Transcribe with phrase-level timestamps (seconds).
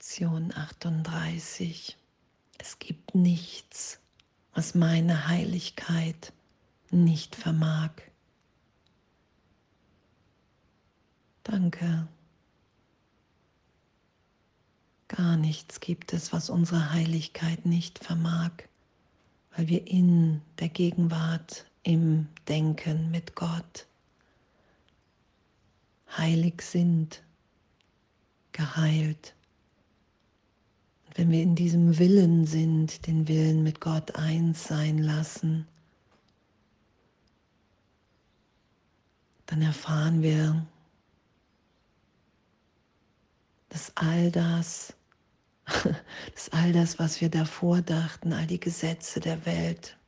[0.00, 1.94] Lektion 38.
[2.56, 4.00] Es gibt nichts,
[4.54, 6.32] was meine Heiligkeit
[6.90, 7.90] nicht vermag.
[11.42, 12.08] Danke.
[15.08, 18.52] Gar nichts gibt es, was unsere Heiligkeit nicht vermag,
[19.54, 23.86] weil wir in der Gegenwart, im Denken mit Gott
[26.16, 27.22] heilig sind,
[28.52, 29.34] geheilt.
[31.20, 35.68] Wenn wir in diesem Willen sind, den Willen mit Gott eins sein lassen,
[39.44, 40.66] dann erfahren wir,
[43.68, 44.94] dass all das,
[45.66, 49.98] dass all das, was wir davor dachten, all die Gesetze der Welt,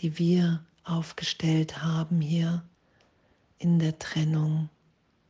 [0.00, 2.62] die wir aufgestellt haben hier
[3.58, 4.68] in der Trennung,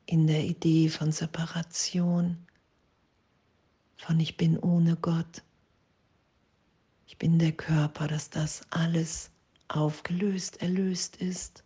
[0.06, 2.45] in der Idee von Separation,
[4.06, 5.42] von ich bin ohne Gott,
[7.08, 9.30] ich bin der Körper, dass das alles
[9.66, 11.64] aufgelöst, erlöst ist.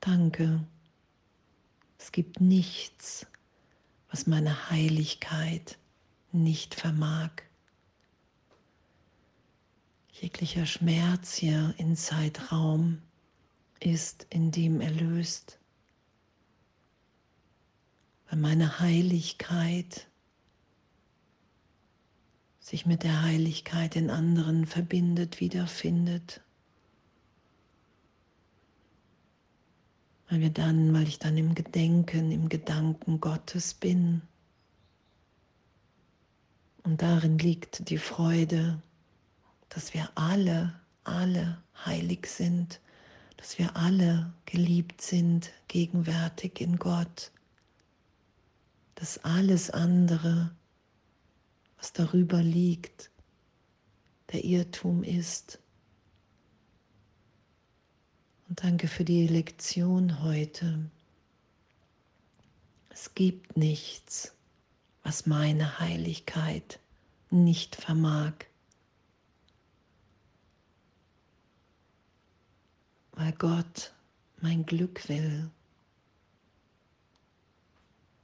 [0.00, 0.66] Danke.
[1.98, 3.26] Es gibt nichts,
[4.08, 5.78] was meine Heiligkeit
[6.32, 7.30] nicht vermag.
[10.10, 13.02] Jeglicher Schmerz hier in Zeitraum
[13.78, 15.58] ist in dem erlöst,
[18.30, 20.08] weil meine Heiligkeit
[22.64, 26.40] sich mit der Heiligkeit in anderen verbindet, wiederfindet.
[30.30, 34.22] Weil wir dann, weil ich dann im Gedenken, im Gedanken Gottes bin.
[36.84, 38.80] Und darin liegt die Freude,
[39.68, 42.80] dass wir alle, alle heilig sind,
[43.36, 47.30] dass wir alle geliebt sind, gegenwärtig in Gott,
[48.94, 50.50] dass alles andere,
[51.84, 53.10] was darüber liegt,
[54.32, 55.58] der Irrtum ist.
[58.48, 60.90] Und danke für die Lektion heute.
[62.88, 64.32] Es gibt nichts,
[65.02, 66.80] was meine Heiligkeit
[67.30, 68.32] nicht vermag.
[73.16, 73.94] weil Gott
[74.40, 75.48] mein Glück will,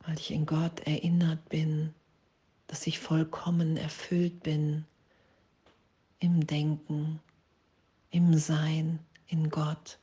[0.01, 1.95] weil ich in Gott erinnert bin,
[2.71, 4.85] dass ich vollkommen erfüllt bin
[6.21, 7.19] im Denken,
[8.11, 9.99] im Sein, in Gott.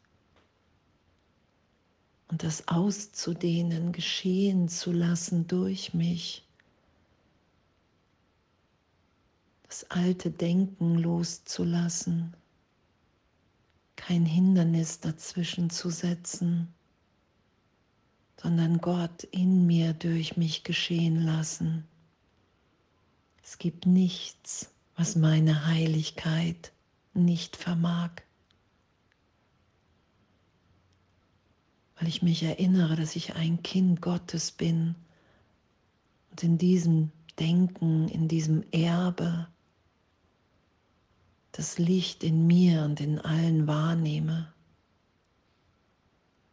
[2.27, 6.45] Und das auszudehnen, geschehen zu lassen durch mich.
[9.63, 12.35] Das alte Denken loszulassen
[13.95, 16.73] kein Hindernis dazwischen zu setzen,
[18.41, 21.87] sondern Gott in mir durch mich geschehen lassen.
[23.49, 26.73] Es gibt nichts, was meine Heiligkeit
[27.13, 28.11] nicht vermag.
[31.95, 34.95] Weil ich mich erinnere, dass ich ein Kind Gottes bin
[36.29, 39.47] und in diesem Denken, in diesem Erbe
[41.53, 44.53] das Licht in mir und in allen wahrnehme,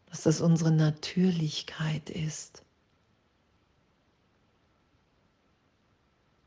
[0.06, 2.63] dass das unsere Natürlichkeit ist.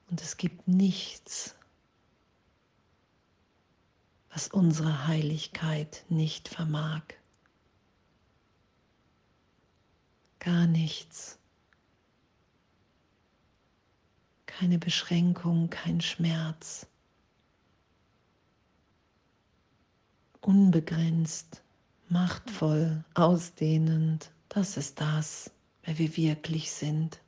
[0.09, 1.55] Und es gibt nichts,
[4.29, 7.03] was unsere Heiligkeit nicht vermag.
[10.39, 11.37] Gar nichts.
[14.45, 16.87] Keine Beschränkung, kein Schmerz.
[20.47, 21.61] unbegrenzt,
[22.07, 24.31] machtvoll, ausdehnend.
[24.47, 25.51] Das ist das,
[25.83, 27.19] wer wir wirklich sind.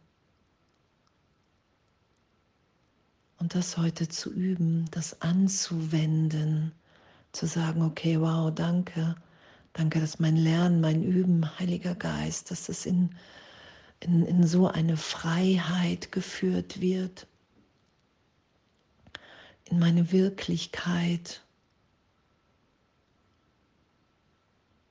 [3.40, 6.74] Und das heute zu üben, das anzuwenden,
[7.32, 9.16] zu sagen, okay, wow, danke,
[9.74, 13.16] danke, dass mein Lernen, mein Üben, Heiliger Geist, dass es in,
[14.02, 17.28] in, in so eine Freiheit geführt wird,
[19.66, 21.42] in meine Wirklichkeit,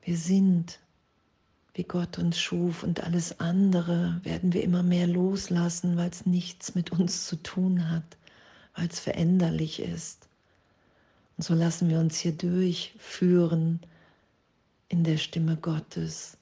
[0.09, 0.79] Wir sind,
[1.75, 6.73] wie Gott uns schuf und alles andere werden wir immer mehr loslassen, weil es nichts
[6.73, 8.17] mit uns zu tun hat,
[8.79, 10.27] weil es veränderlich ist.
[11.37, 13.79] Und so lassen wir uns hier durchführen
[14.87, 16.37] in der Stimme Gottes.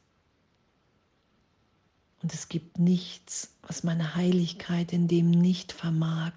[2.22, 6.34] Und es gibt nichts, was meine Heiligkeit in dem nicht vermag.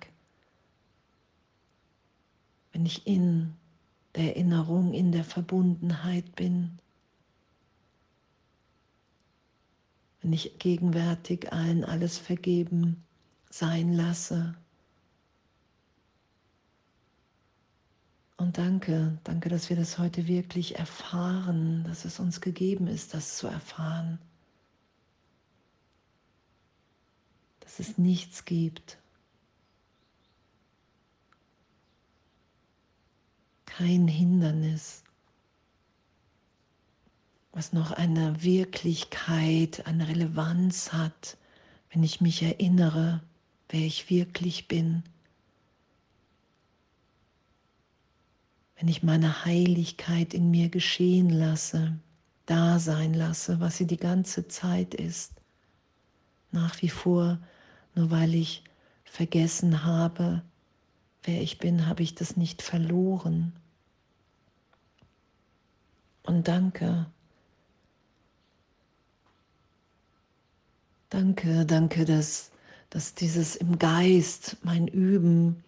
[2.73, 3.55] Wenn ich in
[4.15, 6.81] der Erinnerung, in der Verbundenheit bin.
[10.23, 13.03] wenn ich gegenwärtig allen alles vergeben,
[13.51, 14.55] sein lasse.
[18.41, 23.37] Und danke, danke, dass wir das heute wirklich erfahren, dass es uns gegeben ist, das
[23.37, 24.19] zu erfahren.
[27.61, 28.97] Dass es nichts gibt,
[33.67, 35.05] kein Hindernis,
[37.53, 41.37] was noch eine Wirklichkeit, eine Relevanz hat,
[41.91, 43.23] wenn ich mich erinnere,
[43.69, 45.03] wer ich wirklich bin.
[48.81, 51.99] Wenn ich meine Heiligkeit in mir geschehen lasse,
[52.47, 55.35] da sein lasse, was sie die ganze Zeit ist.
[56.51, 57.39] Nach wie vor,
[57.95, 58.65] nur weil ich
[59.05, 60.41] vergessen habe,
[61.25, 63.53] wer ich bin, habe ich das nicht verloren.
[66.23, 67.07] Und danke,
[71.11, 72.53] Danke, danke, dass,
[72.89, 75.65] dass dieses im Geist, mein Üben,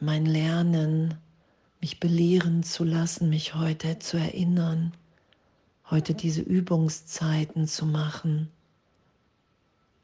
[0.00, 1.18] mein Lernen,
[1.86, 4.92] mich belehren zu lassen, mich heute zu erinnern,
[5.88, 8.50] heute diese Übungszeiten zu machen.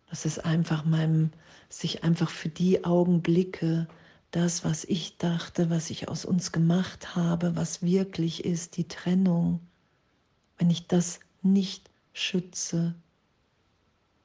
[0.09, 1.33] Das ist einfach meinem,
[1.69, 3.89] sich einfach für die Augenblicke,
[4.31, 9.59] das, was ich dachte, was ich aus uns gemacht habe, was wirklich ist, die Trennung,
[10.59, 12.95] wenn ich das nicht schütze,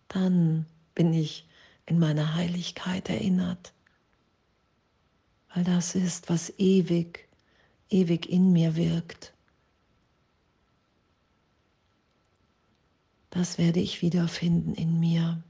[0.10, 1.48] dann bin ich
[1.88, 3.74] in meiner Heiligkeit erinnert.
[5.56, 7.27] Weil das ist, was ewig,
[7.90, 9.34] ewig in mir wirkt.
[13.30, 15.44] Das werde ich wiederfinden in mir.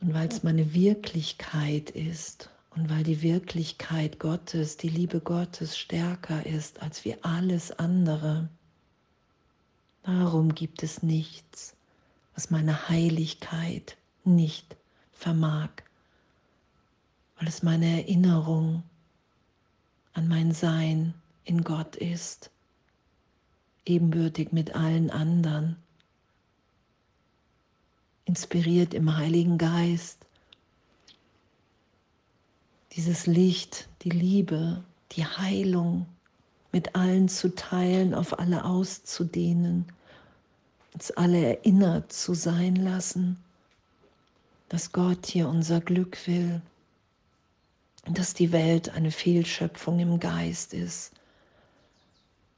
[0.00, 6.46] Und weil es meine Wirklichkeit ist und weil die Wirklichkeit Gottes, die Liebe Gottes stärker
[6.46, 8.48] ist als wie alles andere,
[10.06, 11.74] Darum gibt es nichts,
[12.36, 14.76] was meine Heiligkeit nicht
[15.10, 15.70] vermag,
[17.38, 18.82] weil es meine Erinnerung
[20.14, 22.50] an mein Sein in Gott ist,
[23.84, 25.76] ebenbürtig mit allen anderen,
[28.24, 30.26] inspiriert im Heiligen Geist.
[32.92, 36.06] Dieses Licht, die Liebe, die Heilung
[36.72, 39.86] mit allen zu teilen, auf alle auszudehnen
[40.96, 43.36] uns alle erinnert zu sein lassen,
[44.70, 46.62] dass Gott hier unser Glück will,
[48.14, 51.12] dass die Welt eine Fehlschöpfung im Geist ist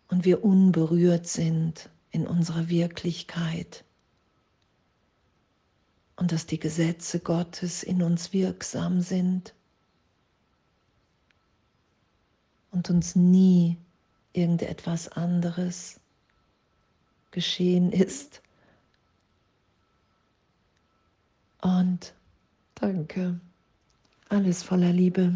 [0.09, 3.85] und wir unberührt sind in unserer Wirklichkeit
[6.17, 9.55] und dass die Gesetze Gottes in uns wirksam sind
[12.71, 13.79] und uns nie
[14.33, 16.01] irgendetwas anderes
[17.31, 18.43] geschehen ist.
[21.61, 22.15] Und
[22.75, 23.41] danke,
[24.29, 25.33] alles voller Liebe.